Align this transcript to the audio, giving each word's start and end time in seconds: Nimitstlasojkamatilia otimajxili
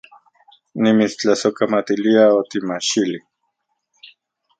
Nimitstlasojkamatilia 0.85 2.23
otimajxili 2.39 3.19